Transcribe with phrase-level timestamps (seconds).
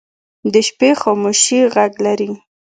[0.53, 2.31] د شپې خاموشي غږ لري